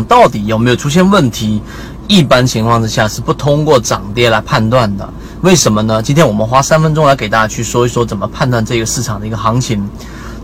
[0.00, 1.60] 到底有没有出现问题？
[2.06, 5.08] 一般情况之下是不通过涨跌来判断的。
[5.40, 6.00] 为什么呢？
[6.00, 9.88] 今天我们花三分钟来给大家去说一说怎么判断这个市场的一个行情。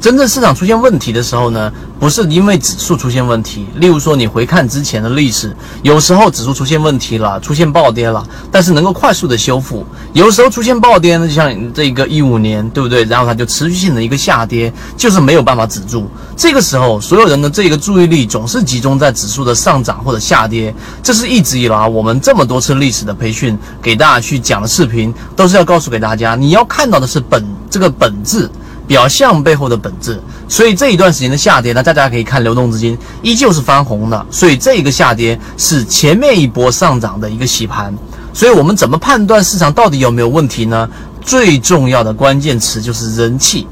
[0.00, 3.66] 真正市场出现问题的时候呢，不是因为指数出现问题。
[3.76, 13.04] 例如说，你回看之前的历史，有时候指数出现问题了，出现暴跌了，但是能够快速的修复；有时候出现暴跌呢，就像这个一五年，对不对？
[13.04, 16.08] 然后它就持续性的一个下跌，就是没有办法止住。
[16.36, 20.72] 这个时候，所有人的这个注意力总是集中在指数的上涨或者下跌。
[21.02, 28.48] 这是一直以来我们这么多次历史的培训给大家去讲的视频，都是要告诉给大家，你要看到的是本这个本质。
[28.88, 37.94] 表象背后的本质，所以这一段时间的下跌呢，大家可以看流动资金依旧是翻红的，所以这个下跌是前面一波上涨的一个洗盘。
[38.32, 40.88] 所以我们怎么判断市场到底有没有问题呢？
[41.20, 43.66] 最重要的关键词就是人气。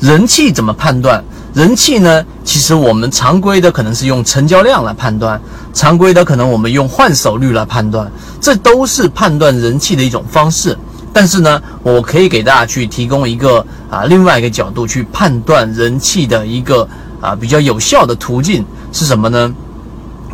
[0.00, 1.22] 人气怎么判断？
[1.52, 2.24] 人气呢？
[2.42, 5.40] 其实我们常规的可能是用成交量来判断，
[5.74, 8.10] 常规的可能我们用换手率来判断，
[8.40, 10.76] 这都是判断人气的一种方式。
[11.12, 16.88] 但是呢，我可以给大家去提供一个啊另外一个角度去判断人气的一个
[17.20, 19.54] 啊比较有效的途径是什么呢？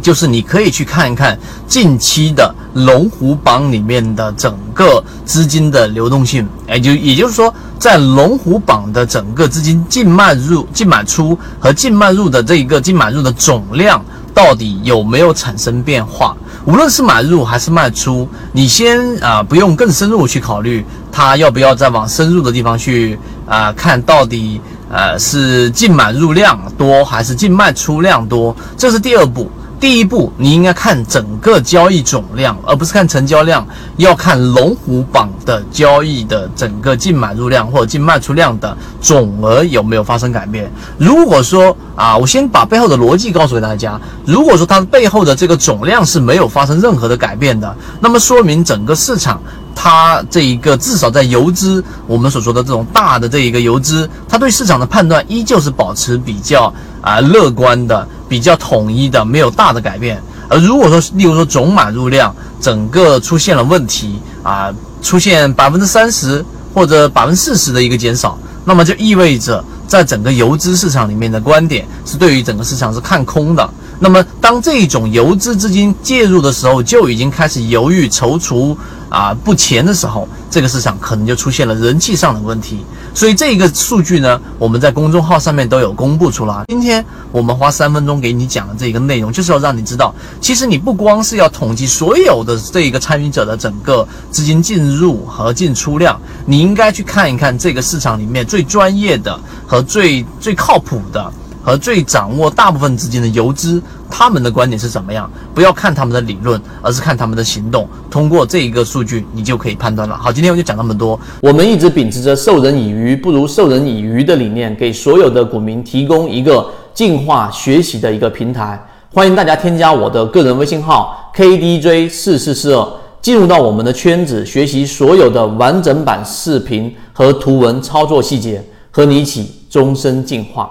[0.00, 14.00] 就是你可以去看一看近期的龙虎榜里面的整个资金的流动性，哎，就也就是说，在龙虎榜的整个资金净卖入、净买出和净卖入的这一个净买入的总量。
[14.38, 16.32] 到底有没有产生变化？
[16.64, 29.50] 无论是买入还是卖出，你先啊不用更深入去考虑它要不要再往深入的地方去啊看到底呃是净买入量多还是净卖出量多，这是第二步。
[29.80, 33.64] 第一步，你应该看整个交易总量，而不是看成交量，
[33.96, 40.68] 要看龙虎榜的交易的整个净买入量或者净卖出量的总额有没有发生改变。
[40.98, 49.40] 如果说啊，我先把背后的逻辑告诉给大家，如果说它背后的这个总量是没有发生任何的改变的，那么说明整个市场
[49.76, 58.06] 它这一个至少在游资我们所说的这种大的这一个游资，它对市场的判断依旧是保持比较啊乐观的。
[58.28, 60.22] 比较统一的，没有大的改变。
[60.48, 64.72] 而如果说，例如说总买入量整个出现了问题啊，
[65.02, 73.68] 出现百分之三十或者百分之四十的一个减少，那么就意味着在整个游资市场里面的观点是对于整个市场是看空的。
[74.00, 78.76] 那么当这种游资资金介入的时候，就已经开始犹豫踌躇
[79.08, 82.84] 啊不前的时候，这个市场可能就出现了人气上的问题。
[83.14, 86.64] 所以这个数据呢，我们在公众号上面都有公布出来。
[86.68, 101.32] 今天我们花三分钟给你讲的这个内容，就是要让你知道，其实你不光是要统计所有的这一个参与者的整个资金进入和进出量，你应该去看一看这个市场里面最专业的和最最靠谱的。
[101.62, 105.30] 和最掌握大部分资金的游资，他们的观点是怎么样？
[105.54, 107.86] 不要看他们的理论，而是看他们的行动。
[108.10, 110.16] 通过这一个数据，你就可以判断了。
[110.16, 111.18] 好，今天我就讲那么多。
[111.40, 118.82] 我们一直秉持着授人以鱼不如授人以渔的理念，给所有的股民提供一个进化学习的一个平台。
[119.12, 122.88] 欢迎大家添加我的个人微信号 KDJ 四四四二，
[123.20, 130.70] 进入到我们的圈子，学习所有的完整版视频和图文操作细节，和你一起终身进化。